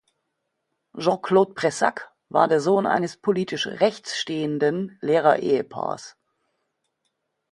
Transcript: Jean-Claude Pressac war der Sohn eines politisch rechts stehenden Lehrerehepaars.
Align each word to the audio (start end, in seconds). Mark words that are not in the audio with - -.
Jean-Claude 0.97 1.53
Pressac 1.53 2.11
war 2.29 2.47
der 2.47 2.59
Sohn 2.59 2.87
eines 2.87 3.17
politisch 3.17 3.67
rechts 3.67 4.17
stehenden 4.19 4.97
Lehrerehepaars. 5.01 6.17